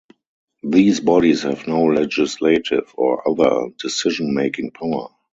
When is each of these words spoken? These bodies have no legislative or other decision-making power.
These 0.63 0.99
bodies 1.01 1.43
have 1.43 1.67
no 1.67 1.83
legislative 1.83 2.91
or 2.97 3.21
other 3.29 3.69
decision-making 3.77 4.71
power. 4.71 5.09